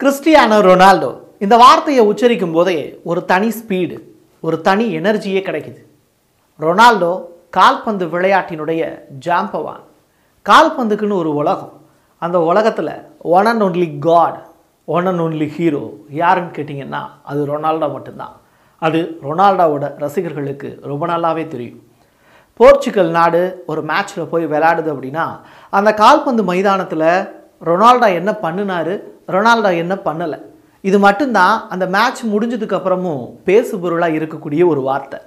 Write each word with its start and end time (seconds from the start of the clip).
Cristiano 0.00 0.56
Ronaldo 0.66 1.08
இந்த 1.44 1.54
வார்த்தையை 1.62 2.02
உச்சரிக்கும் 2.10 2.54
போதே 2.56 2.74
ஒரு 3.10 3.20
தனி 3.30 3.48
ஸ்பீடு 3.58 3.96
ஒரு 4.46 4.56
தனி 4.66 4.86
எனர்ஜியே 4.98 5.40
கிடைக்குது. 5.46 5.80
ரொனால்டோ 6.64 7.12
கால்பந்து 7.56 8.06
விளையாட்டினுடைய 8.14 8.82
ஜாம்பவான் 9.26 9.80
கால்பந்துக்குன்னு 10.46 11.16
ஒரு 11.22 11.32
உலகம். 11.34 11.72
அந்த 12.22 12.36
உலகத்தில் 12.50 12.92
one 13.36 13.48
and 13.52 13.64
only 13.68 13.88
god 14.08 14.38
one 14.84 15.08
and 15.12 15.24
only 15.26 15.48
hero 15.56 15.82
யாருன்னு 16.20 16.54
கேட்டிங்கன்னா 16.58 17.02
அது 17.22 17.40
ரொனால்டோ 17.52 17.90
மட்டும்தான். 17.96 18.36
அது 18.82 19.00
ரொனால்டோவோட 19.26 19.84
ரசிகர்களுக்கு 20.04 20.70
ரொம்ப 20.92 21.06
நல்லாவே 21.14 21.46
தெரியும். 21.56 21.82
போர்ச்சுகல் 22.60 23.12
நாடு 23.18 23.42
ஒரு 23.66 23.82
மேட்ச்சில் 23.92 24.30
போய் 24.34 24.52
விளையாடுது 24.54 24.88
அப்படின்னா 24.94 25.26
அந்த 25.78 25.90
கால்பந்து 26.04 26.44
மைதானத்தில் 26.52 27.08
ரொனால்டோ 27.70 28.08
என்ன 28.20 28.30
பண்ணினாரு? 28.46 28.96
ரொனால்டோ 29.28 29.70
என்ன 29.82 29.94
பண்ணலை? 30.04 30.38
இது 30.84 30.98
மட்டும்தான் 30.98 31.68
அந்த 31.68 31.86
மேட்ச் 31.86 32.22
முடிஞ்சதுக்கப்புறமும் 32.32 33.24
பேசுபொருளாக 33.24 33.44
பேசு 33.44 33.78
பொருளாக 33.78 34.16
இருக்கக்கூடிய 34.18 34.62
ஒரு 34.66 34.82
வார்த்தை. 34.88 35.18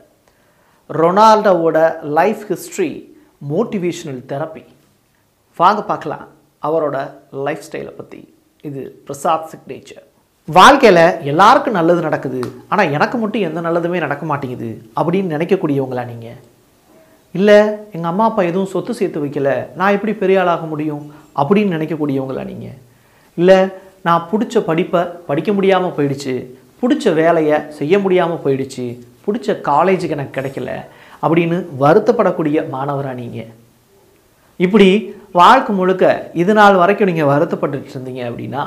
ரொனால்டோவோட 0.89 1.77
லைஃப் 2.17 2.43
ஹிஸ்ட்ரி 2.51 2.91
மோட்டிவேஷனல் 3.51 4.21
தெரப்பி 4.31 4.63
வாங்க 5.57 5.81
பார்க்கலாம் 5.81 6.27
அவரோட 6.63 6.97
லைஃப் 7.45 7.65
ஸ்டைலை 7.67 7.91
பற்றி 7.95 8.33
இது 8.63 8.81
பிரசாத் 9.07 9.49
சிக்னேச்சர் 9.51 10.05
வாழ்க்கையில் 10.47 11.03
எல்லாருக்கும் 11.31 11.77
நல்லது 11.79 12.01
நடக்குது 12.01 12.41
ஆனால் 12.69 12.91
எனக்கு 12.91 13.17
மட்டும் 13.17 13.41
எந்த 13.41 13.61
நல்லதுமே 13.61 13.99
நடக்க 13.99 14.25
மாட்டேங்குது 14.25 14.69
அப்படின்னு 14.95 15.35
நினைக்கக்கூடியவங்களா 15.35 16.05
நீங்கள் 16.05 16.39
இல்லை 17.35 17.57
எங்கள் 17.91 18.11
அம்மா 18.11 18.25
அப்பா 18.25 18.43
எதுவும் 18.43 18.71
சொத்து 18.73 18.93
சேர்த்து 18.93 19.23
வைக்கல 19.25 19.49
நான் 19.75 19.91
எப்படி 19.91 20.13
பெரிய 20.13 20.39
ஆளாக 20.41 20.65
முடியும் 20.65 21.03
அப்படின்னு 21.35 21.75
நினைக்கக்கூடியவங்களா 21.77 22.43
நீங்கள் 22.43 22.77
இல்லை 23.37 23.59
நான் 24.01 24.27
பிடிச்ச 24.31 24.59
படிப்பை 24.59 25.01
படிக்க 25.27 25.53
முடியாமல் 25.53 25.95
போயிடுச்சு 25.97 26.33
பிடிச்ச 26.81 27.13
வேலையை 27.13 27.59
செய்ய 27.69 27.99
முடியாமல் 27.99 28.43
போயிடுச்சு 28.45 28.85
பிடிச்ச 29.25 29.55
காலேஜுக்கு 29.63 30.09
எனக்கு 30.09 30.41
கிடைக்கல 30.41 30.71
அப்படின்னு 31.21 31.65
வருத்தப்படக்கூடிய 31.79 32.69
மாணவராக 32.69 33.13
நீங்கள் 33.13 33.49
இப்படி 34.57 35.15
வாழ்க்கை 35.31 35.75
முழுக்க 35.75 36.29
இது 36.33 36.53
நாள் 36.53 36.75
வரைக்கும் 36.75 37.07
நீங்கள் 37.07 37.31
வருத்தப்பட்டுட்டு 37.31 37.91
இருந்தீங்க 37.95 38.23
அப்படின்னா 38.29 38.63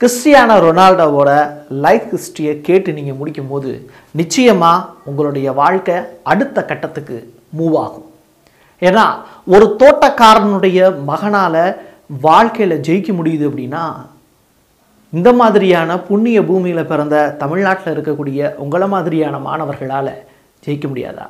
கிறிஸ்டியானோ 0.00 0.56
ரொனால்டோவோட 0.64 1.30
லைஃப் 1.68 2.06
ஹிஸ்ட்ரியை 2.10 2.60
கேட்டு 2.60 2.92
நீங்கள் 2.92 3.14
முடிக்கும் 3.14 3.48
போது 3.48 3.90
நிச்சயமாக 4.10 4.86
உங்களுடைய 5.04 5.52
வாழ்க்கை 5.52 5.94
அடுத்த 6.22 6.64
கட்டத்துக்கு 6.64 7.34
மூவ் 7.58 7.76
ஆகும். 7.76 8.06
ஏன்னா 8.80 9.04
ஒரு 9.46 9.76
தோட்டக்காரனுடைய 9.78 10.94
மகனால் 11.06 11.76
வாழ்க்கையில் 12.20 12.80
ஜெயிக்க 12.80 13.12
முடியுது 13.12 13.44
அப்படின்னா 13.48 13.84
இந்த 15.12 15.28
மாதிரியான 15.32 15.90
புண்ணிய 16.08 16.38
பூமியில் 16.48 16.88
பிறந்த 16.90 17.16
தமிழ்நாட்டில் 17.42 17.92
இருக்கக்கூடிய 17.94 18.40
உங்களை 18.64 18.86
மாதிரியான 18.94 19.36
மாணவர்களால் 19.46 20.10
ஜெயிக்க 20.64 20.86
முடியாதா? 20.88 21.26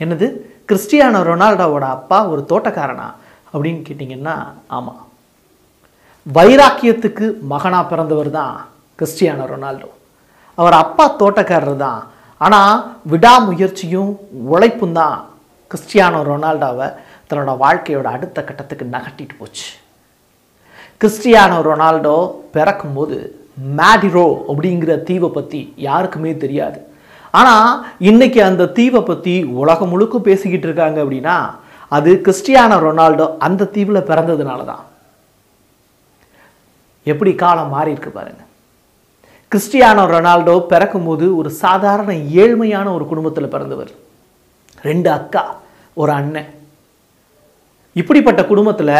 என்னது? 0.00 0.26
கிறிஸ்டியானோ 0.68 1.20
ரொனால்டோவோட 1.30 1.86
அப்பா 1.96 2.18
ஒரு 2.32 2.42
தோட்டக்காரனா? 2.50 3.08
அப்படின்னு 3.52 3.80
கேட்டிங்கன்னா 3.88 4.34
ஆமாம் 4.76 5.02
வைராக்கியத்துக்கு 6.36 7.26
மகனாக 7.52 7.90
பிறந்தவர் 7.90 8.30
தான் 8.30 8.54
கிறிஸ்டியானோ 8.98 9.44
ரொனால்டோ. 9.54 9.90
அவர் 10.58 10.76
அப்பா 10.84 11.04
தோட்டக்காரர் 11.22 11.82
தான். 11.86 12.00
ஆனால் 12.44 12.74
விடாமுயற்சியும் 13.12 14.12
உழைப்பும் 14.54 14.96
தான் 15.00 15.18
கிறிஸ்டியானோ 15.70 16.22
ரொனால்டோவை 16.30 16.88
தன்னோட 17.28 17.52
வாழ்க்கையோட 17.64 18.08
அடுத்த 18.16 18.38
கட்டத்துக்கு 18.48 18.84
நகட்டிட்டு 18.96 19.36
போச்சு. 19.38 19.68
கிறிஸ்டியானோ 21.02 21.56
ரொனால்டோ 21.66 22.14
பிறக்கும்போது 22.54 23.16
மேடிரோ 23.80 24.24
அப்படிங்கிற 24.50 24.92
தீவை 25.08 25.28
பற்றி 25.36 25.60
யாருக்குமே 25.86 26.32
தெரியாது. 26.44 26.78
ஆனால் 27.40 27.68
இன்னைக்கு 28.10 28.40
அந்த 28.48 28.68
தீவை 28.78 29.00
பற்றி 29.10 29.34
உலகம் 29.60 29.92
முழுக்க 29.92 30.18
பேசிக்கிட்டு 30.28 30.66
இருக்காங்க 30.68 30.98
அப்படின்னா 31.04 31.36
அது 31.96 32.10
கிறிஸ்டியானோ 32.26 32.78
ரொனால்டோ 32.86 33.26
அந்த 33.46 33.68
தீவில் 33.76 34.08
பிறந்ததுனால 34.10 34.60
தான் 34.72 34.84
எப்படி 37.12 37.32
காலம் 37.44 37.72
மாறி 37.76 37.94
இருக்கு 37.94 38.12
பாருங்க. 38.18 38.42
கிறிஸ்டியானோ 39.52 40.02
ரொனால்டோ 40.16 40.54
பிறக்கும்போது 40.74 41.26
ஒரு 41.40 41.50
சாதாரண 41.62 42.12
ஏழ்மையான 42.42 42.86
ஒரு 42.98 43.04
குடும்பத்தில் 43.12 43.52
பிறந்தவர். 43.54 43.92
ரெண்டு 44.90 45.10
அக்கா 45.18 45.44
ஒரு 46.02 46.12
அண்ணன். 46.20 46.52
இப்படிப்பட்ட 48.00 48.40
குடும்பத்தில் 48.52 48.96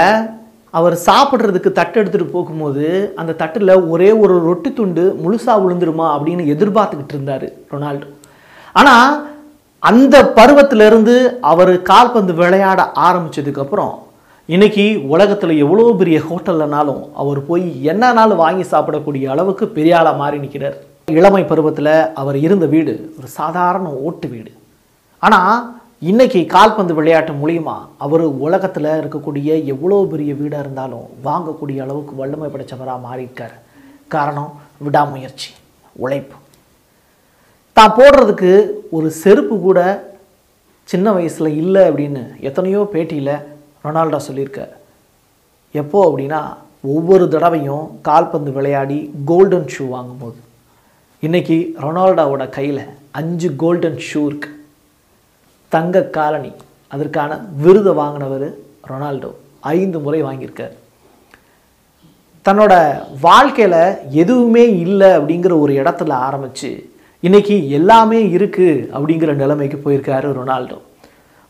அவர் 0.75 0.95
சாப்பிட்றதுக்கு 1.07 1.71
தட்டு 1.79 1.97
எடுத்துகிட்டு 2.01 2.35
போகும்போது 2.37 2.87
அந்த 3.21 3.37
தட்டில் 3.43 3.75
ஒரே 3.93 4.11
ஒரு 4.23 4.35
ரொட்டி 4.49 4.71
துண்டு 4.73 5.05
முழுசாக 5.23 5.63
விழுந்துருமா 5.63 6.07
அப்படின்னு 6.17 6.45
எதிர்பார்த்துக்கிட்டு 6.55 7.15
இருந்தார் 7.17 7.47
ரொனால்டோ. 7.73 8.09
ஆனால் 8.81 9.15
அந்த 9.83 10.17
பருவத்திலிருந்து 10.39 11.15
அவர் 11.53 11.73
கால்பந்து 11.91 12.35
விளையாட 12.35 12.83
ஆரம்பிச்சதுக்கப்புறம் 13.07 13.95
இன்னைக்கு 14.49 14.85
உலகத்தில் 15.15 15.61
எவ்வளோ 15.65 15.87
பெரிய 16.01 16.19
ஹோட்டல்லனாலும் 16.29 17.03
அவர் 17.23 17.41
போய் 17.49 17.67
என்னன்னாலும் 17.93 18.43
வாங்கி 18.45 18.65
சாப்பிடக்கூடிய 18.73 19.25
அளவுக்கு 19.35 19.65
பெரிய 19.79 19.99
ஆளாக 19.99 20.21
மாறி 20.21 20.39
நிற்கிறார் 20.45 20.77
இளமை 21.19 21.43
பருவத்தில் 21.51 21.93
அவர் 22.21 22.39
இருந்த 22.47 22.67
வீடு 22.75 22.95
ஒரு 23.19 23.29
சாதாரண 23.41 23.89
ஓட்டு 24.07 24.27
வீடு. 24.29 24.51
ஆனால் 25.23 25.55
இன்றைக்கி 26.03 26.41
கால்பந்து 26.47 26.93
விளையாட்டு 26.97 27.33
மூலிமா 27.39 27.75
அவர் 28.05 28.23
உலகத்தில் 28.45 28.85
இருக்கக்கூடிய 28.99 29.49
எவ்வளோ 29.73 29.97
பெரிய 30.11 30.33
வீடாக 30.41 30.63
இருந்தாலும் 30.65 31.07
வாங்கக்கூடிய 31.25 31.79
அளவுக்கு 31.85 32.13
வல்லமை 32.21 32.49
படைச்சவராக 32.51 33.05
மாறியிருக்கார். 33.07 33.55
காரணம் 34.15 34.53
விடாமுயற்சி 34.85 35.51
உழைப்பு. 36.03 36.37
தான் 37.77 37.95
போடுறதுக்கு 37.97 38.51
ஒரு 38.97 39.09
செருப்பு 39.23 39.57
கூட 39.65 39.81
சின்ன 40.89 41.13
வயசில் 41.17 41.51
இல்லை 41.63 41.83
அப்படின்னு 41.89 42.23
எத்தனையோ 42.49 42.83
பேட்டியில் 42.93 43.35
ரொனால்டோ 43.87 44.21
சொல்லியிருக்கார். 44.29 44.73
எப்போ 45.75 46.01
அப்படின்னா 46.09 46.41
ஒவ்வொரு 46.95 47.27
தடவையும் 47.35 47.89
கால்பந்து 48.11 48.53
விளையாடி 48.59 49.01
கோல்டன் 49.33 49.69
ஷூ 49.75 49.87
வாங்கும்போது. 49.95 50.39
இன்றைக்கி 51.23 51.59
ரொனால்டோவோட 51.87 52.47
கையில் 52.59 52.85
அஞ்சு 53.23 53.51
கோல்டன் 53.65 54.01
ஷூ 54.11 54.23
இருக்குது 54.31 54.57
தங்க 55.69 56.03
காலனி. 56.03 56.53
அதற்கான 56.89 57.41
விருதை 57.57 57.93
வாங்கினவர் 57.93 58.55
ரொனால்டோ. 58.89 59.31
ஐந்து 59.61 59.99
முறை 60.01 60.23
வாங்கியிருக்கார். 60.23 60.77
தன்னோட 62.45 63.03
வாழ்க்கையில் 63.21 63.95
எதுவுமே 64.11 64.79
இல்லை 64.79 65.09
அப்படிங்கிற 65.09 65.61
ஒரு 65.61 65.73
இடத்துல 65.73 66.13
ஆரம்பித்து 66.13 66.91
இன்னைக்கு 67.21 67.71
எல்லாமே 67.71 68.27
இருக்குது 68.27 68.87
அப்படிங்கிற 68.99 69.35
நிலைமைக்கு 69.35 69.79
போயிருக்காரு 69.85 70.29
ரொனால்டோ. 70.39 70.79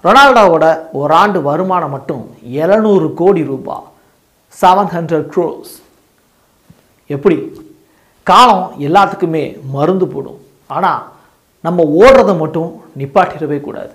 ரொனால்டோவோட 0.05 0.79
ஒரு 0.93 1.15
ஆண்டு 1.15 1.43
வருமானம் 1.43 1.91
மட்டும் 1.91 2.37
எழுநூறு 2.43 3.15
கோடி 3.15 3.45
ரூபாய் 3.45 3.87
செவன் 4.61 4.93
ஹண்ட்ரட் 4.95 5.29
க்ரோஸ் 5.37 5.73
எப்படி? 7.07 7.67
காலம் 8.23 8.73
எல்லாத்துக்குமே 8.79 9.57
மருந்து 9.71 10.09
போடும். 10.09 10.41
ஆனால் 10.67 11.13
நம்ம 11.61 11.85
ஓடுறதை 11.99 12.39
மட்டும் 12.39 12.83
நிப்பாட்டிடவே 12.99 13.61
கூடாது. 13.61 13.93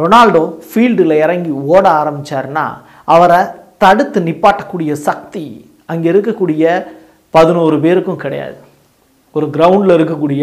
ரொனால்டோ 0.00 0.42
ஃபீல்டில் 0.68 1.14
இறங்கி 1.24 1.52
ஓட 1.72 1.84
ஆரம்பித்தார்னா 2.00 2.66
அவரை 3.14 3.40
தடுத்து 3.82 4.18
நிப்பாட்டக்கூடிய 4.28 4.92
சக்தி 5.08 5.44
அங்கே 5.92 6.08
இருக்கக்கூடிய 6.12 6.62
பதினோரு 7.34 7.76
பேருக்கும் 7.84 8.22
கிடையாது. 8.24 8.56
ஒரு 9.36 9.46
கிரவுண்டில் 9.54 9.96
இருக்கக்கூடிய 9.96 10.42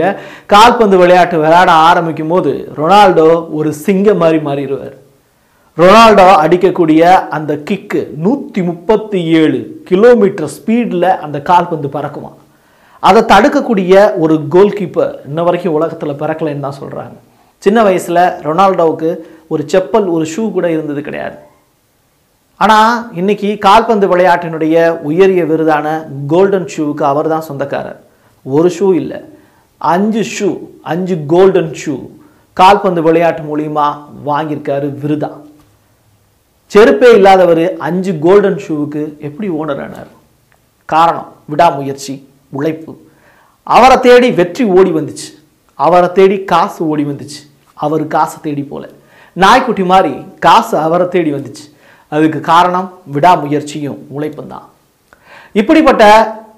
கால்பந்து 0.53 0.97
விளையாட்டு 1.01 1.35
விளையாட 1.43 1.71
ஆரம்பிக்கும் 1.87 2.31
போது 2.33 2.51
ரொனால்டோ 2.79 3.27
ஒரு 3.57 3.69
சிங்கம் 3.85 4.21
மாதிரி 4.23 4.39
மாறிடுவார். 4.47 4.95
ரொனால்டோ 5.77 6.27
அடிக்கக்கூடிய 6.43 7.01
அந்த 7.37 7.53
கிக்கு 7.69 8.01
நூற்றி 8.25 8.61
முப்பத்தி 8.69 9.19
ஏழு 9.39 9.59
கிலோமீட்டர் 9.89 10.51
ஸ்பீடில் 10.57 11.09
அந்த 11.25 11.37
கால்பந்து 11.49 11.89
பறக்குமா? 11.95 12.31
அதை 13.03 13.21
தடுக்கக்கூடிய 13.31 13.93
ஒரு 14.23 14.35
கோல் 14.53 14.77
கீப்பர் 14.77 15.15
இன்ன 15.29 15.43
வரைக்கும் 15.47 15.75
உலகத்தில் 15.77 16.19
பிறக்கலைன்னு 16.21 16.65
தான் 16.67 16.79
சொல்கிறாங்க 16.81 17.17
சின்ன 17.63 17.79
வயசில் 17.87 18.21
ரொனால்டோவுக்கு 18.47 19.09
ஒரு 19.47 19.63
செப்பல் 19.71 20.07
ஒரு 20.15 20.25
ஷூ 20.33 20.51
கூட 20.51 20.65
இருந்தது 20.71 21.01
கிடையாது. 21.07 21.37
ஆனால் 22.63 22.91
இன்னைக்கு 23.19 23.49
கால்பந்து 23.67 24.05
விளையாட்டினுடைய 24.11 24.75
உயரிய 25.09 25.43
விருதான 25.43 25.87
கோல்டன் 26.33 26.69
ஷூவுக்கு 26.73 27.03
அவர் 27.11 27.31
தான் 27.33 27.47
சொந்தக்காரர். 27.49 27.99
ஒரு 28.55 28.69
ஷூ 28.77 28.87
இல்லை 29.01 29.19
அஞ்சு 29.77 30.21
ஷூ 30.35 30.49
அஞ்சு 30.81 31.15
கோல்டன் 31.33 31.73
ஷூ 31.81 31.95
கால்பந்து 32.53 33.01
விளையாட்டு 33.07 33.41
மூலியமா 33.49 33.87
வாங்கியிருக்காரு 34.27 34.87
விருதா. 35.03 35.31
செருப்பே 36.73 37.09
இல்லாதவர் 37.17 37.65
அஞ்சு 37.87 38.11
கோல்டன் 38.25 38.61
ஷூவுக்கு 38.65 39.01
எப்படி 39.27 39.47
ஓனர் 39.59 39.81
ஆனார்? 39.85 40.11
காரணம் 40.85 41.29
விடாமுயற்சி 41.51 42.13
உழைப்பு. 42.57 42.93
அவரை 43.63 43.97
தேடி 43.99 44.31
வெற்றி 44.39 44.63
ஓடி 44.77 44.91
வந்துச்சு. 44.91 45.29
அவரை 45.85 46.09
தேடி 46.11 46.37
காசு 46.51 46.81
ஓடி 46.87 47.03
வந்துச்சு. 47.03 47.41
அவர் 47.85 48.03
காசை 48.07 48.37
தேடி 48.41 48.63
போல. 48.63 48.83
நாய்க்குட்டி 49.43 49.83
மாதிரி 49.93 50.13
காசு 50.45 50.75
அவரை 50.85 51.05
தேடி 51.13 51.31
வந்துச்சு. 51.35 51.65
அதுக்கு 52.11 52.39
காரணம் 52.51 52.87
விடாமுயற்சியும் 53.15 53.99
உழைப்பும் 54.15 54.51
தான் 54.53 54.65
இப்படிப்பட்ட 55.59 56.03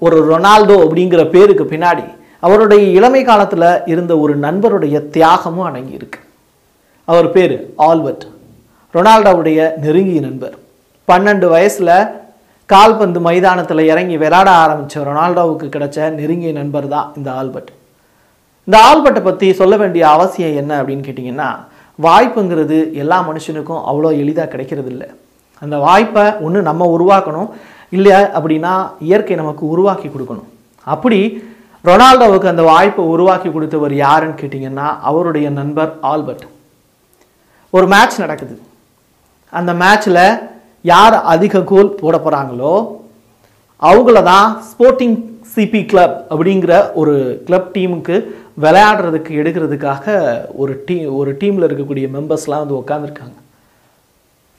ஒரு 0.06 0.16
ரொனால்டோ 0.30 0.76
அப்படிங்கிற 0.84 1.22
பேருக்கு 1.34 1.64
பின்னாடி 1.72 2.06
அவருடைய 2.46 2.82
இளமை 2.98 3.22
காலத்தில் 3.28 3.70
இருந்த 3.92 4.12
ஒரு 4.24 4.34
நண்பருடைய 4.44 4.96
தியாகமும் 5.14 5.68
அடங்கி 5.68 5.94
இருக்கு. 6.00 6.20
அவர் 7.08 7.28
பேர் 7.36 7.54
ஆல்பர்ட். 7.88 8.24
ரொனால்டோவுடைய 8.94 9.58
நெருங்கிய 9.84 10.20
நண்பர். 10.26 10.54
பன்னெண்டு 11.08 11.46
வயசில் 11.54 11.92
கால்பந்து 12.72 13.20
மைதானத்தில் 13.26 13.88
இறங்கி 13.92 14.16
விளையாட 14.22 14.48
ஆரம்பித்த 14.62 15.04
ரொனால்டோவுக்கு 15.10 15.66
கிடைச்ச 15.74 15.98
நெருங்கிய 16.20 16.52
நண்பர் 16.60 16.88
தான் 16.94 17.08
இந்த 17.18 17.28
ஆல்பர்ட். 17.40 17.70
இந்த 18.68 18.76
ஆல்பர்ட்டை 18.88 19.22
பற்றி 19.28 19.46
சொல்ல 19.60 19.74
வேண்டிய 19.82 20.04
அவசியம் 20.14 20.56
என்ன 20.62 20.72
அப்படின்னு 20.80 21.06
கேட்டிங்கன்னா 21.08 21.50
வாய்ப்புங்கிறது 22.02 22.92
எல்லா 22.92 23.18
மனுஷனுக்கும் 23.28 23.82
அவ்வளோ 23.90 24.10
எளிதாக 24.22 24.48
கிடைக்கிறது 24.48 24.90
இல்லை 24.90 25.08
அந்த 25.58 25.76
வாய்ப்பை 25.78 26.24
ஒன்று 26.40 26.62
நம்ம 26.62 26.82
உருவாக்கணும். 26.96 27.48
இல்லை 27.96 28.12
அப்படின்னா 28.12 28.74
இயற்கை 29.00 29.36
நமக்கு 29.36 29.68
உருவாக்கி 29.68 30.08
கொடுக்கணும். 30.08 30.48
அப்படி 30.94 31.20
ரொனால்டோவுக்கு 31.84 32.46
அந்த 32.46 32.62
வாய்ப்பை 32.62 33.04
உருவாக்கி 33.04 33.48
கொடுத்தவர் 33.50 33.94
யாருன்னு 33.94 34.40
கேட்டிங்கன்னா 34.40 34.86
அவருடைய 35.10 35.50
நண்பர் 35.50 35.92
ஆல்பர்ட். 36.12 36.44
ஒரு 37.70 37.86
மேட்ச் 37.86 38.18
நடக்குது. 38.18 38.60
அந்த 39.52 39.72
மேட்ச்சில் 39.72 40.22
யார் 40.82 41.14
அதிக 41.34 41.62
கோல் 41.62 41.94
போட 42.00 42.16
போகிறாங்களோ 42.24 42.74
அவங்கள 43.82 44.22
தான் 44.22 44.62
ஸ்போர்ட்டிங் 44.68 45.16
சிபி 45.54 45.80
கிளப் 45.86 46.16
அப்படிங்கிற 46.30 46.72
ஒரு 46.94 47.14
கிளப் 47.46 47.70
டீமுக்கு 47.76 48.16
விளையாடுறதுக்கு 48.62 49.32
எடுக்கிறதுக்காக 49.40 50.04
ஒரு 50.62 50.72
டீ 50.86 50.96
ஒரு 51.18 51.32
டீமில் 51.40 51.66
இருக்கக்கூடிய 51.68 52.06
மெம்பர்ஸ்லாம் 52.16 52.62
வந்து 52.64 52.80
உட்காந்துருக்காங்க 52.82 53.38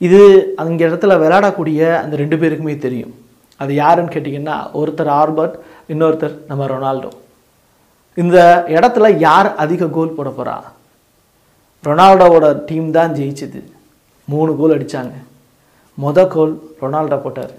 இது 0.06 0.20
அந்த 0.62 0.78
இடத்துல 0.88 1.16
விளையாடக்கூடிய 1.22 1.80
அந்த 2.02 2.14
ரெண்டு 2.22 2.36
பேருக்குமே 2.42 2.74
தெரியும். 2.84 3.14
அது 3.62 3.72
யாருன்னு 3.80 4.12
கேட்டிங்கன்னா 4.12 4.56
ஒருத்தர் 4.80 5.10
ஆர்பர்ட் 5.20 5.56
இன்னொருத்தர் 5.92 6.36
நம்ம 6.50 6.66
ரொனால்டோ. 6.74 7.10
இந்த 8.22 8.38
இடத்துல 8.76 9.08
யார் 9.26 9.48
அதிக 9.64 9.88
கோல் 9.96 10.16
போட 10.18 10.30
போகிறா 10.38 10.56
ரொனால்டோவோட 11.88 12.46
டீம் 12.68 12.88
தான் 12.96 13.14
ஜெயிச்சுது. 13.18 13.60
மூணு 14.32 14.52
கோல் 14.60 14.76
அடித்தாங்க 14.76 15.16
மொதல் 16.04 16.32
கோல் 16.34 16.54
ரொனால்டோ 16.82 17.18
போட்டார். 17.26 17.54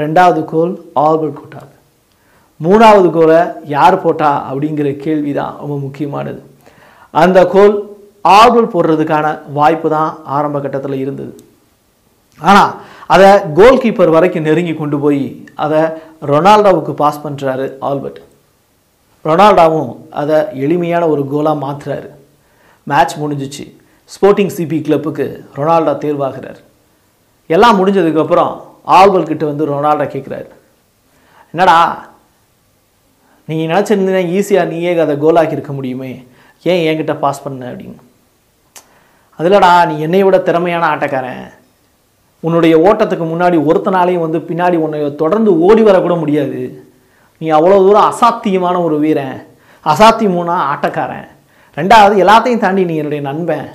ரெண்டாவது 0.00 0.40
கோல் 0.54 0.72
ஆல்பர்ட் 1.06 1.38
போட்டார். 1.40 1.70
மூணாவது 2.66 3.08
கோலை 3.16 3.40
யார் 3.74 4.02
போட்டா 4.04 4.30
அப்படிங்கிற 4.50 4.88
கேள்வி 5.04 5.32
தான் 5.40 5.54
ரொம்ப 5.60 5.74
முக்கியமானது. 5.86 6.40
அந்த 7.22 7.38
கோல் 7.54 7.74
ஆல்பர்ட் 8.38 8.72
போடுறதுக்கான 8.74 9.26
வாய்ப்பு 9.58 9.88
தான் 9.96 10.10
ஆரம்ப 10.36 10.56
கட்டத்தில் 10.64 11.02
இருந்தது. 11.02 11.32
ஆனால் 12.48 12.72
அதை 13.14 13.28
கோல் 13.58 13.80
கீப்பர் 13.82 14.14
வரைக்கும் 14.16 14.46
நெருங்கி 14.48 14.74
கொண்டு 14.80 14.96
போய் 15.04 15.22
அதை 15.64 15.80
ரொனால்டோவுக்கு 16.30 16.92
பாஸ் 17.02 17.22
பண்ணுறாரு 17.24 17.66
ஆல்பர்ட். 17.88 18.20
ரொனால்டோவும் 19.28 19.90
அதை 20.20 20.38
எளிமையான 20.64 21.04
ஒரு 21.12 21.22
கோலாக 21.32 21.62
மாற்றுறாரு 21.64 22.10
மேட்ச் 22.90 23.14
முடிஞ்சிச்சு. 23.22 23.64
ஸ்போர்ட்டிங் 24.14 24.52
சிபி 24.56 24.78
கிளப்புக்கு 24.86 25.26
ரொனால்டோ 25.58 25.94
தேர்வாகிறார். 26.04 26.60
எல்லாம் 27.56 27.78
முடிஞ்சதுக்கப்புறம் 27.80 28.52
ஆல்பர்ட் 28.98 29.30
கிட்ட 29.32 29.44
வந்து 29.50 29.64
ரொனால்டோ 29.72 30.06
கேட்குறாரு 30.14 30.48
என்னடா 31.54 31.78
நீ 33.48 33.66
நினச்சிருந்தீங்கன்னா 33.66 34.24
ஈஸியாக 34.36 34.70
நீயே 34.72 34.98
அதை 34.98 35.14
கோலாக்கி 35.16 35.56
இருக்க 35.56 35.72
முடியுமே. 35.72 36.24
ஏன் 36.62 36.82
என்கிட்ட 36.88 37.14
பாஸ் 37.18 37.42
பண்ண 37.42 37.70
அப்படின்னு? 37.72 37.98
அதிலடா 39.38 39.86
நீ 39.88 39.94
என்னை 40.00 40.22
விட 40.24 40.38
திறமையான 40.38 40.96
ஆட்டக்காரன். 40.96 41.44
உன்னுடைய 42.40 42.76
ஓட்டத்துக்கு 42.76 43.26
முன்னாடி 43.30 43.56
ஒருத்தனாலையும் 43.68 44.24
வந்து 44.24 44.38
பின்னாடி 44.38 44.76
உன்னை 44.76 45.14
தொடர்ந்து 45.14 45.60
ஓடி 45.60 45.82
வரக்கூட 45.82 46.18
முடியாது. 46.18 46.82
நீ 47.40 47.50
அவ்வளோ 47.50 47.76
தூரம் 47.86 48.08
அசாத்தியமான 48.10 48.82
ஒரு 48.82 48.98
வீரன். 48.98 49.36
அசாத்தியமான 49.84 50.56
ஆட்டக்காரன். 50.72 51.28
ரெண்டாவது 51.76 52.14
எல்லாத்தையும் 52.24 52.64
தாண்டி 52.64 52.84
நீ 52.84 52.96
என்னுடைய 52.96 53.22
நண்பன். 53.22 53.68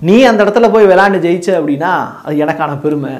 நீ 0.00 0.22
அந்த 0.22 0.44
இடத்துல 0.44 0.70
போய் 0.72 0.90
விளாண்டு 0.92 1.18
ஜெயிச்ச 1.26 1.48
அப்படின்னா 1.60 1.92
அது 2.24 2.44
எனக்கான 2.44 2.80
பெருமை. 2.80 3.14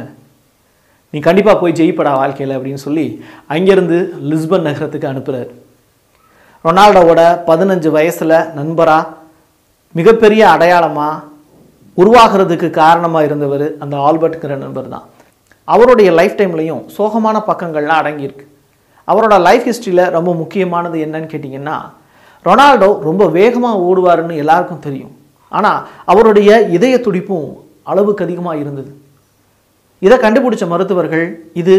நீ 1.11 1.19
கண்டிப்பாக 1.19 1.59
போய் 1.59 1.73
ஜெயிப்படா 1.73 2.13
வாழ்க்கையில் 2.13 2.57
அப்படின்னு 2.57 2.83
சொல்லி 2.87 3.25
அங்கேருந்து 3.49 3.99
லிஸ்பன் 4.31 4.67
நகரத்துக்கு 4.69 5.13
அனுப்புகிறார் 5.13 5.51
ரொனால்டோவோட 6.65 7.21
பதினஞ்சு 7.49 7.91
வயசில் 7.97 8.35
நண்பராக 8.57 9.13
மிகப்பெரிய 9.99 10.43
அடையாளமாக 10.55 11.23
உருவாகிறதுக்கு 11.97 12.69
காரணமாக 12.81 13.27
இருந்தவர் 13.29 13.65
அந்த 13.83 13.95
ஆல்பர்ட்ங்கிற 14.09 14.57
நண்பர் 14.65 14.91
தான் 14.95 15.07
அவருடைய 15.75 16.09
லைஃப் 16.19 16.37
டைம்லையும் 16.41 16.83
சோகமான 16.97 17.37
பக்கங்கள்லாம் 17.49 18.01
அடங்கியிருக்கு. 18.03 18.45
அவரோட 19.09 19.35
லைஃப் 19.47 19.67
ஹிஸ்ட்ரியில் 19.69 20.11
ரொம்ப 20.17 20.31
முக்கியமானது 20.43 20.97
என்னன்னு 21.07 21.31
கேட்டிங்கன்னா 21.33 21.77
ரொனால்டோ 22.47 22.91
ரொம்ப 23.09 23.23
வேகமாக 23.39 23.83
ஓடுவாருன்னு 23.89 24.41
எல்லாருக்கும் 24.43 24.85
தெரியும். 24.87 25.15
ஆனால் 25.53 25.81
அவருடைய 26.13 26.51
இதய 26.77 26.95
துடிப்பும் 27.07 27.49
அளவுக்கு 27.93 28.25
அதிகமாக 28.27 28.61
இருந்தது. 28.63 28.91
இதை 30.07 30.17
கண்டுபிடிச்ச 30.25 30.67
மருத்துவர்கள் 30.75 31.27
இது 31.63 31.77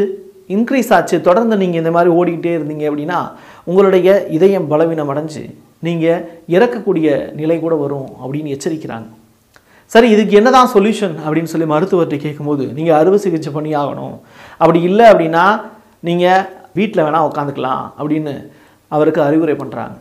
இன்க்ரீஸ் 0.56 0.92
ஆச்சு. 0.98 1.18
தொடர்ந்து 1.27 1.56
நீங்கள் 1.63 1.81
இந்த 1.81 1.92
மாதிரி 1.95 2.12
ஓடிக்கிட்டே 2.19 2.53
இருந்தீங்க 2.57 2.83
அப்படின்னா 2.89 3.19
உங்களுடைய 3.69 4.09
இதயம் 4.38 4.69
பலவீனம் 4.71 5.12
அடைஞ்சு 5.13 5.44
நீங்கள் 5.88 6.24
இறக்கக்கூடிய 6.56 7.07
நிலை 7.39 7.57
கூட 7.65 7.75
வரும் 7.83 8.09
அப்படின்னு 8.21 8.53
எச்சரிக்கிறாங்க. 8.56 9.07
சரி 9.94 10.07
இதுக்கு 10.15 10.33
என்னதான் 10.39 10.71
சொல்யூஷன் 10.74 11.15
அப்படின்னு 11.24 11.51
சொல்லி 11.53 11.68
மருத்துவர்கிட்ட 11.71 12.18
கேட்கும்போது 12.25 12.65
நீங்கள் 12.77 12.98
அறுவை 13.00 13.18
சிகிச்சை 13.24 13.51
பண்ணி 13.56 13.71
ஆகணும். 13.81 14.15
அப்படி 14.62 14.81
இல்லை 14.89 15.06
அப்படின்னா 15.13 15.45
நீங்கள் 16.09 16.45
வீட்டில் 16.77 17.04
வேணால் 17.06 17.27
உட்காந்துக்கலாம் 17.30 17.83
அப்படின்னு 18.00 18.33
அவருக்கு 18.95 19.21
அறிவுரை 19.27 19.56
பண்ணுறாங்க 19.63 19.97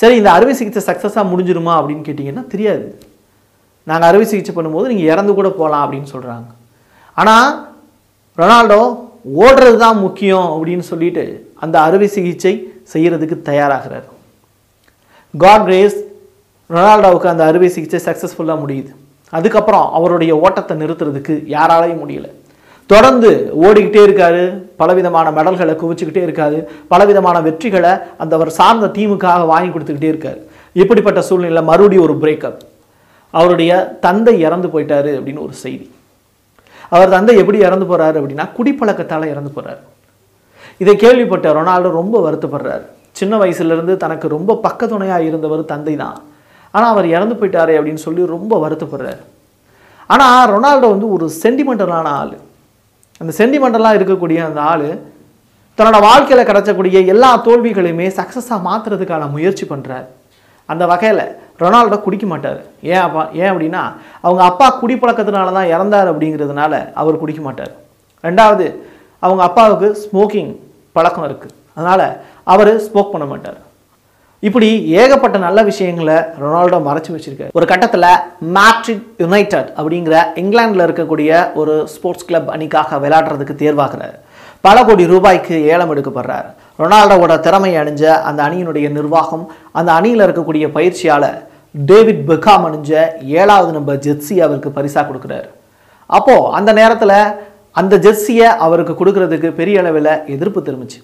சரி 0.00 0.14
இந்த 0.20 0.30
அறுவை 0.36 0.54
சிகிச்சை 0.58 0.82
சக்ஸஸாக 0.86 1.30
முடிஞ்சிருமா 1.32 1.72
அப்படின்னு 1.80 2.06
கேட்டிங்கன்னா 2.06 2.44
தெரியாது. 2.52 2.86
நாங்கள் 3.90 4.08
அறுவை 4.10 4.26
சிகிச்சை 4.30 4.52
பண்ணும்போது 4.54 4.90
நீங்கள் 4.92 5.10
இறந்து 5.12 5.32
கூட 5.38 5.48
போகலாம் 5.58 5.84
அப்படின்னு 5.84 6.08
சொல்கிறாங்க 6.14 6.48
ஆனால் 7.16 7.48
ரொனால்டோ 8.38 8.80
ஓடுறது 9.40 9.76
தான் 9.76 9.98
முக்கியம் 9.98 10.48
அப்படின்னு 10.50 10.78
சொல்லிட்டு 10.78 11.52
அந்த 11.54 11.80
அறுவை 11.80 12.06
சிகிச்சை 12.06 12.72
செய்கிறதுக்கு 12.92 13.36
தயாராகிறார். 13.50 14.08
காட் 15.38 15.64
கிரேஸ் 15.64 15.96
ரொனால்டோவுக்கு 16.70 17.26
அந்த 17.26 17.44
அறுவை 17.44 17.68
சிகிச்சை 17.68 18.14
சக்ஸஸ்ஃபுல்லாக 18.14 18.58
முடியுது. 18.64 18.94
அதுக்கப்புறம் 19.30 19.92
அவருடைய 19.92 20.36
ஓட்டத்தை 20.36 20.76
நிறுத்துறதுக்கு 20.76 21.34
யாராலையும் 21.56 22.02
முடியல. 22.02 22.28
தொடர்ந்து 22.86 23.52
ஓடிக்கிட்டே 23.62 24.02
இருக்காரு. 24.08 24.62
பலவிதமான 24.76 25.42
மெடல்களை 25.42 25.74
குவிச்சுக்கிட்டே 25.74 26.22
இருக்காரு. 26.26 26.64
பலவிதமான 26.88 27.40
வெற்றிகளை 27.40 28.02
அந்த 28.18 28.36
அவர் 28.36 28.50
சார்ந்த 28.50 28.86
டீமுக்காக 28.86 29.46
வாங்கி 29.46 29.78
கொடுத்துக்கிட்டே 29.78 30.12
இருக்காரு. 30.14 30.40
இப்படிப்பட்ட 30.72 31.22
சூழ்நிலை 31.22 31.62
மறுபடியும் 31.62 32.04
ஒரு 32.04 32.14
பிரேக்கப் 32.14 32.58
அவருடைய 33.30 33.98
தந்தை 34.00 34.40
இறந்து 34.40 34.68
போயிட்டாரு 34.68 35.10
அப்படின்னு 35.18 35.42
ஒரு 35.42 35.52
செய்தி. 35.52 35.90
அவர் 36.92 37.14
தந்தை 37.14 37.34
எப்படி 37.42 37.58
இறந்து 37.66 37.86
போகிறாரு 37.90 38.16
அப்படின்னா 38.20 38.46
குடிப்பழக்கத்தால் 38.56 39.30
இறந்து 39.32 39.50
போகிறார் 39.56 39.82
இதை 40.82 40.94
கேள்விப்பட்ட 41.02 41.46
ரொனால்டோ 41.58 41.90
ரொம்ப 42.00 42.16
வருத்தப்படுறாரு. 42.26 42.84
சின்ன 43.18 43.34
வயசுலேருந்து 43.42 43.94
தனக்கு 44.04 44.26
ரொம்ப 44.36 44.58
பக்கத்துணையாக 44.66 45.26
இருந்தவர் 45.28 45.70
தந்தை 45.72 45.94
தான் 46.02 46.16
ஆனால் 46.74 46.92
அவர் 46.94 47.06
இறந்து 47.14 47.34
போயிட்டாரே 47.40 47.74
அப்படின்னு 47.78 48.04
சொல்லி 48.06 48.22
ரொம்ப 48.36 48.54
வருத்தப்படுறாரு. 48.64 49.22
ஆனால் 50.10 50.50
ரொனால்டோ 50.54 50.88
வந்து 50.94 51.08
ஒரு 51.16 51.26
சென்டிமெண்டலான 51.42 52.06
ஆள். 52.20 52.34
அந்த 53.20 53.32
சென்டிமெண்டலாக 53.40 53.98
இருக்கக்கூடிய 53.98 54.38
அந்த 54.48 54.60
ஆள் 54.72 54.88
தன்னோட 55.78 55.98
வாழ்க்கையில் 56.08 56.48
கிடைச்சக்கூடிய 56.48 56.98
எல்லா 57.12 57.30
தோல்விகளையுமே 57.46 58.06
சக்ஸஸாக 58.18 58.58
மாற்றுறதுக்கான 58.66 59.30
முயற்சி 59.36 59.64
பண்ணுறாரு 59.70 60.06
அந்த 60.68 60.84
வகையில் 60.92 61.24
ரொனால்டோ 61.62 61.96
குடிக்க 62.04 62.26
மாட்டார். 62.32 62.60
ஏன் 62.92 63.02
அப்பா 63.06 63.22
ஏன் 63.40 63.50
அப்படின்னா 63.52 63.82
அவங்க 64.26 64.42
அப்பா 64.50 64.66
குடிப்பழக்கத்தினால 64.80 65.52
தான் 65.58 65.72
இறந்தார் 65.74 66.10
அப்படிங்கிறதுனால 66.12 66.72
அவர் 67.02 67.20
குடிக்க 67.22 67.42
மாட்டார். 67.48 67.72
ரெண்டாவது 68.24 68.66
அவங்க 69.26 69.42
அப்பாவுக்கு 69.48 69.90
ஸ்மோக்கிங் 70.02 70.50
பழக்கம் 70.96 71.26
இருக்குது 71.28 71.54
அதனால் 71.76 72.06
அவர் 72.54 72.72
ஸ்மோக் 72.86 73.12
பண்ண 73.12 73.26
மாட்டார். 73.30 73.60
இப்படி 74.48 74.68
ஏகப்பட்ட 75.02 75.36
நல்ல 75.44 75.58
விஷயங்களை 75.68 76.16
ரொனால்டோ 76.42 76.78
மறைச்சி 76.88 77.10
வச்சிருக்காரு. 77.12 77.54
ஒரு 77.58 77.66
கட்டத்தில் 77.70 78.08
மேட்ரிட் 78.56 79.06
யுனைடெட் 79.22 79.70
அப்படிங்கிற 79.78 80.16
இங்கிலாந்தில் 80.42 80.84
இருக்கக்கூடிய 80.86 81.30
ஒரு 81.60 81.74
ஸ்போர்ட்ஸ் 81.94 82.28
கிளப் 82.30 82.50
அணிக்காக 82.54 82.98
விளையாடுறதுக்கு 83.04 83.54
தேர்வாகிறார். 83.62 84.16
பல 84.66 84.76
கோடி 84.88 85.06
ரூபாய்க்கு 85.14 85.56
ஏலம் 85.72 85.92
எடுக்கப்படுறார். 85.94 86.48
ரொனால்டோவோட 86.78 87.34
திறமையை 87.46 87.78
அணிஞ்ச 87.82 88.04
அந்த 88.28 88.40
அணியினுடைய 88.48 88.86
நிர்வாகம் 88.98 89.44
அந்த 89.78 89.90
அணியில் 89.98 90.24
இருக்கக்கூடிய 90.26 90.64
பயிற்சியாளர் 90.76 91.40
டேவிட் 91.90 92.22
பெக்காம் 92.30 92.64
அணிஞ்ச 92.68 92.92
ஏழாவது 93.40 93.70
நம்பர் 93.76 94.02
ஜெர்சி 94.06 94.36
அவருக்கு 94.46 94.70
பரிசாக 94.78 95.04
கொடுக்குறாரு. 95.08 95.48
அப்போது 96.10 96.50
அந்த 96.58 96.70
நேரத்தில் 96.80 97.18
அந்த 97.80 97.94
ஜெர்சியை 98.06 98.48
அவருக்கு 98.66 98.94
கொடுக்கறதுக்கு 99.00 99.48
பெரிய 99.60 99.78
அளவில் 99.82 100.12
எதிர்ப்பு 100.34 100.60
திரும்பிச்சு 100.66 100.98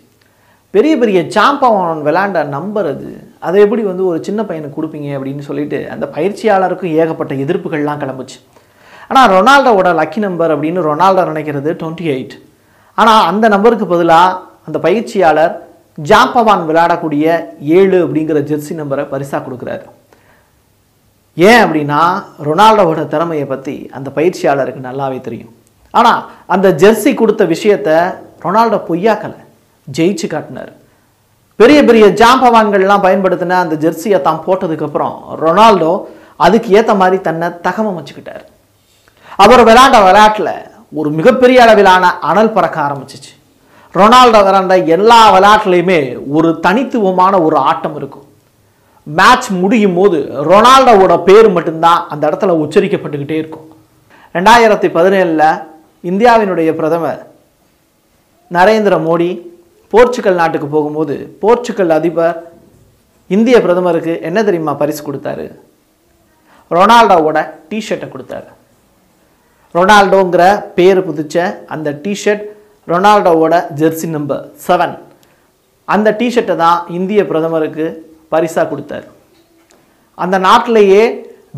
பெரிய 0.74 0.94
பெரிய 0.98 1.20
சாம்பவன் 1.36 2.02
விளாண்ட 2.06 2.40
நம்பர் 2.56 2.88
அது. 2.90 3.08
அதை 3.46 3.56
எப்படி 3.64 3.82
வந்து 3.88 4.04
ஒரு 4.10 4.18
சின்ன 4.26 4.40
பையனுக்கு 4.48 4.78
கொடுப்பீங்க 4.78 5.08
அப்படின்னு 5.16 5.46
சொல்லிட்டு 5.48 5.78
அந்த 5.94 6.04
பயிற்சியாளருக்கும் 6.16 6.94
ஏகப்பட்ட 7.00 7.32
எதிர்ப்புகள்லாம் 7.44 8.02
கிளம்புச்சு. 8.02 8.38
ஆனால் 9.08 9.30
ரொனால்டோவோட 9.36 9.90
லக்கி 10.00 10.20
நம்பர் 10.26 10.52
அப்படின்னு 10.54 10.86
ரொனால்டோ 10.90 11.24
நினைக்கிறது 11.32 11.70
டுவெண்ட்டி 11.80 12.06
எயிட் 12.14 12.36
ஆனால் 12.98 13.26
அந்த 13.30 13.48
நம்பருக்கு 13.54 13.86
பதிலாக 13.86 14.38
அந்த 14.70 14.80
பயிற்சியாளர் 14.86 15.54
ஜாம்பவான் 16.08 16.66
விளையாடக்கூடிய 16.68 17.24
ஏழு 17.78 17.98
அப்படிங்கிற 18.04 18.38
ஜெர்சி 18.50 18.74
நம்பரை 18.80 19.04
பரிசாக 19.14 19.40
கொடுக்குறாரு. 19.46 19.86
ஏன் 21.36 21.62
அப்படின்னா 21.64 22.00
ரொனால்டோவோட 22.46 23.00
திறமையை 23.14 23.46
பற்றி 23.50 23.74
அந்த 23.96 24.08
பயிற்சியாளருக்கு 24.16 24.80
நல்லாவே 24.88 25.18
தெரியும். 25.26 25.52
ஆனால் 25.94 26.20
அந்த 26.54 26.68
ஜெர்சி 26.82 27.10
கொடுத்த 27.20 27.42
விஷயத்த 27.54 27.88
ரொனால்டோ 28.44 28.78
பொய்யாக்கலை. 28.88 29.40
ஜெயிச்சு 29.96 30.26
காட்டினார். 30.34 30.72
பெரிய 31.60 31.78
பெரிய 31.88 32.04
ஜாம்பவான்கள்லாம் 32.20 33.04
பயன்படுத்தின 33.06 33.58
அந்த 33.64 33.76
ஜெர்சியை 33.84 34.18
தான் 34.28 34.42
போட்டதுக்கப்புறம் 34.46 35.16
ரொனால்டோ 35.42 35.92
அதுக்கு 36.46 36.68
ஏற்ற 36.78 36.92
மாதிரி 37.00 37.18
தன்னை 37.28 37.48
தகவமைச்சுக்கிட்டார் 37.66 38.44
அவர் 39.42 39.62
விளையாண்ட 39.68 39.98
விளையாட்டில் 40.06 40.54
ஒரு 41.00 41.10
மிகப்பெரிய 41.18 41.58
அளவிலான 41.64 42.04
அனல் 42.30 42.54
பறக்க 42.56 42.78
ஆரம்பிச்சிச்சு. 42.86 43.32
ரொனால்டோ 43.98 44.40
விளாண்ட 44.46 44.74
எல்லா 44.96 45.20
விளையாட்டுலையுமே 45.34 46.00
ஒரு 46.36 46.50
தனித்துவமான 46.64 47.34
ஒரு 47.46 47.56
ஆட்டம் 47.70 47.96
இருக்கும். 47.96 48.26
மேட்ச் 49.18 49.48
முடியும் 49.62 49.94
போது 49.94 50.18
ரொனால்டோவோட 50.50 51.14
பேர் 51.28 51.48
மட்டும்தான் 51.56 52.04
அந்த 52.08 52.22
இடத்துல 52.28 52.54
உச்சரிக்கப்பட்டுக்கிட்டே 52.64 53.38
இருக்கும். 53.42 53.66
ரெண்டாயிரத்தி 54.34 54.88
பதினேழில் 54.96 55.62
இந்தியாவினுடைய 56.10 56.72
பிரதமர் 56.80 57.20
நரேந்திர 58.56 58.94
மோடி 59.08 59.30
போர்ச்சுகல் 59.92 60.40
நாட்டுக்கு 60.40 60.66
போகும்போது 60.66 61.36
போர்ச்சுகல் 61.40 61.90
அதிபர் 61.98 62.36
இந்திய 63.26 63.56
பிரதமருக்கு 63.62 64.14
என்ன 64.28 64.44
தெரியுமா 64.44 64.72
பரிசு 64.74 65.02
கொடுத்தாரு? 65.06 65.46
ரொனால்டோவோட 66.70 67.38
டிஷர்ட்டை 67.70 68.08
கொடுத்தாரு. 68.14 68.48
ரொனால்டோங்கிற 69.74 70.44
பேர் 70.78 71.04
புதிச்ச 71.08 71.64
அந்த 71.66 71.90
டிஷர்ட் 72.04 72.46
ரொனால்டோவோட 72.88 73.54
ஜெர்சி 73.80 74.08
நம்பர் 74.16 74.44
செவன் 74.66 74.94
அந்த 75.88 76.08
டிஷர்ட்டை 76.20 76.56
தான் 76.64 76.78
இந்திய 76.98 77.20
பிரதமருக்கு 77.30 77.86
பரிசாக 78.32 78.64
கொடுத்தாரு. 78.70 79.06
அந்த 80.18 80.36
நாட்டிலேயே 80.46 81.02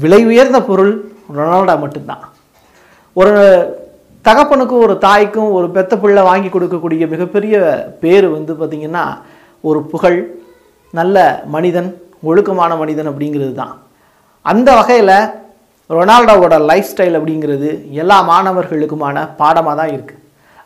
விலை 0.03 0.21
உயர்ந்த 0.31 0.59
பொருள் 0.69 0.93
ரொனால்டோ 1.39 1.75
மட்டும்தான். 1.85 2.25
ஒரு 3.17 3.33
தகப்பனுக்கும் 4.25 4.85
ஒரு 4.87 4.95
தாய்க்கும் 5.05 5.51
ஒரு 5.59 5.67
பெத்த 5.77 5.97
பிள்ளை 6.03 6.23
வாங்கி 6.29 6.51
கொடுக்கக்கூடிய 6.51 7.07
மிகப்பெரிய 7.15 7.57
பேர் 8.03 8.27
வந்து 8.37 8.53
பார்த்திங்கன்னா 8.61 9.05
ஒரு 9.69 9.81
புகழ் 9.93 10.19
நல்ல 10.95 11.17
மனிதன் 11.55 11.91
ஒழுக்கமான 12.31 12.73
மனிதன் 12.83 13.11
அப்படிங்கிறது 13.11 13.53
தான். 13.63 13.75
அந்த 14.45 14.69
வகையில் 14.81 15.15
ரொனால்டோவோட 15.91 16.57
லைஃப் 16.71 16.91
ஸ்டைல் 16.91 17.19
அப்படிங்கிறது 17.19 17.71
எல்லா 18.03 18.19
மாணவர்களுக்குமான 18.33 19.25
பாடமாக 19.41 19.77
தான் 19.81 19.95
இருக்குது 19.95 20.22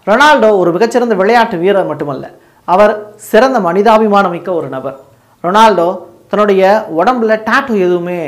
ரொனால்டோ 0.09 0.49
ஒரு 0.61 0.71
மிகச்சிறந்த 0.77 1.15
விளையாட்டு 1.21 1.57
வீரர் 1.63 1.91
மட்டுமல்ல 1.91 2.27
அவர் 2.75 2.93
சிறந்த 3.31 3.59
மனிதாபிமானம் 3.67 4.35
மிக்க 4.37 4.51
ஒரு 4.61 4.69
நபர். 4.77 4.97
ரொனால்டோ 5.45 5.89
தன்னுடைய 6.31 6.63
உடம்புல 6.99 7.33
டாட்டூ 7.49 7.75
எதுவுமே 7.87 8.19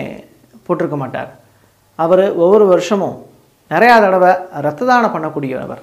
போட்டிருக்க 0.66 0.96
மாட்டார். 1.02 1.30
அவர் 2.04 2.24
ஒவ்வொரு 2.42 2.64
வருஷமும் 2.72 3.16
நிறையா 3.70 3.94
தடவை 4.04 4.32
ரத்த 4.66 4.86
தானம் 4.90 5.14
பண்ணக்கூடியவர். 5.14 5.82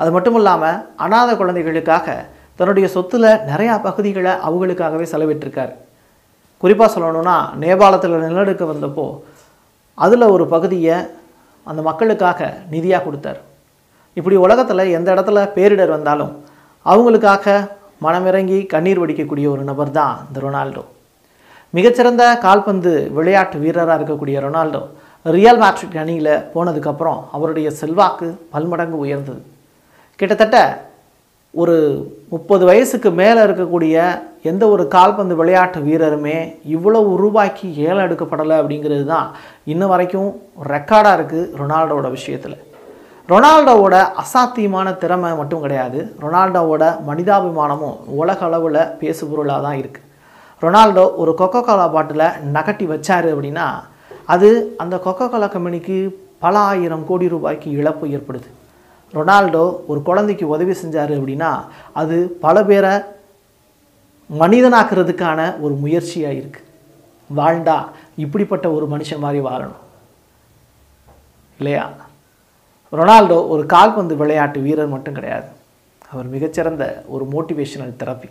அது 0.00 0.10
மட்டும் 0.16 0.36
இல்லாமல் 0.40 0.80
அநாத 1.04 1.30
குழந்தைகளுக்காக 1.40 2.16
தன்னுடைய 2.58 2.86
சொத்துல 2.94 3.26
நிறையா 3.52 3.74
பகுதிகளை 3.86 4.32
அவங்களுக்காகவே 4.46 5.06
செலவிட்டிருக்கார். 5.12 5.72
குறிப்பாக 6.62 6.90
சொல்லணும்னா 6.94 7.36
நேபாளத்தில் 7.62 8.22
நிலநடுக்க 8.24 8.64
வந்தப்போ 8.72 9.06
அதில் 10.04 10.32
ஒரு 10.34 10.44
பகுதியை 10.54 10.96
அந்த 11.70 11.80
மக்களுக்காக 11.88 12.40
நிதியாக 12.72 13.04
கொடுத்தார். 13.06 13.40
இப்படி 14.16 14.36
உலகத்தில் 14.46 14.92
எந்த 14.98 15.08
இடத்துல 15.14 15.44
பேரிடர் 15.56 15.94
வந்தாலும் 15.96 16.32
அவங்களுக்காக 16.86 17.54
மனமிறங்கி 18.04 18.58
கண்ணீர் 18.72 19.00
வடிக்கக்கூடிய 19.02 19.46
ஒரு 19.54 19.62
நபர் 19.70 19.96
தான் 19.98 20.14
இந்த 20.28 20.38
ரொனால்டோ. 20.44 20.82
மிகச்சிறந்த 21.76 22.22
கால்பந்து 22.44 22.92
விளையாட்டு 23.16 23.58
வீரராக 23.64 23.98
இருக்கக்கூடிய 23.98 24.38
ரொனால்டோ 24.46 24.82
ரியல் 25.26 25.60
மேட்ரிக் 25.62 26.00
அணியில் 26.02 26.32
போனதுக்கப்புறம் 26.54 27.20
அவருடைய 27.36 27.68
செல்வாக்கு 27.80 28.28
பல்மடங்கு 28.54 28.98
உயர்ந்தது. 29.04 29.40
கிட்டத்தட்ட 30.20 30.58
ஒரு 31.54 31.76
முப்பது 32.32 32.64
வயசுக்கு 32.70 33.10
மேலே 33.20 33.40
இருக்கக்கூடிய 33.46 33.96
எந்த 34.50 34.64
ஒரு 34.74 34.84
கால்பந்து 34.96 35.34
விளையாட்டு 35.40 35.80
வீரருமே 35.88 36.36
இவ்வளவு 36.74 37.10
ரூபாய்க்கு 37.22 37.66
ஏலம் 37.88 38.04
எடுக்கப்படலை 38.06 38.56
அப்படிங்கிறது 38.60 39.04
தான் 39.14 39.28
இன்ன 39.72 39.86
வரைக்கும் 39.92 40.30
ரெக்கார்டாக 40.74 41.16
இருக்குது 41.18 41.50
ரொனால்டோவோட 41.60 42.10
விஷயத்தில். 42.18 42.56
ரொனால்டோவோட 43.32 43.96
அசாத்தியமான 44.22 44.88
திறமை 45.02 45.28
மட்டும் 45.40 45.62
கிடையாது. 45.64 45.98
ரொனால்டோவோட 46.22 46.84
மனிதாபிமானமும் 47.08 47.98
உலக 48.20 48.40
அளவில் 48.48 48.80
பேசுபொருளாக 49.00 49.60
தான் 49.66 49.78
இருக்குது 49.82 50.08
ரொனால்டோ 50.62 51.04
ஒரு 51.22 51.32
கொக்கோ 51.40 51.60
கோலா 51.68 51.86
பாட்டில் 51.94 52.26
நகட்டி 52.56 52.84
வச்சார் 52.92 53.28
அப்படின்னா 53.34 53.66
அது 54.34 54.48
அந்த 54.82 54.94
கொக்கோ 55.06 55.26
கோலா 55.32 55.48
கம்பெனிக்கு 55.54 55.96
பல 56.44 56.54
ஆயிரம் 56.72 57.06
கோடி 57.08 57.26
ரூபாய்க்கு 57.34 57.68
இழப்பு 57.78 58.04
ஏற்படுது. 58.16 58.48
ரொனால்டோ 59.14 59.64
ஒரு 59.90 60.00
குழந்தைக்கு 60.08 60.44
உதவி 60.54 60.74
செஞ்சார் 60.82 61.12
அப்படின்னா 61.18 61.50
அது 62.02 62.16
பல 62.44 62.56
பேரை 62.68 62.94
மனிதனாக்குறதுக்கான 64.30 65.40
ஒரு 65.64 65.74
முயற்சியாக 65.82 66.38
இருக்குது 66.40 66.68
வாழ்ந்தா 67.30 67.76
இப்படிப்பட்ட 68.24 68.66
ஒரு 68.76 68.86
மனுஷன் 68.94 69.24
மாதிரி 69.24 69.42
வாழணும். 69.48 69.82
இல்லையா? 71.60 71.84
ரொனால்டோ 72.92 73.48
ஒரு 73.48 73.62
கால்பந்து 73.66 74.16
விளையாட்டு 74.16 74.60
வீரர் 74.60 74.94
மட்டும் 74.94 75.14
கிடையாது. 75.14 75.48
அவர் 76.12 76.26
மிகச்சிறந்த 76.26 76.84
ஒரு 77.14 77.24
மோட்டிவேஷனல் 77.32 77.98
தெரப்பி 78.00 78.28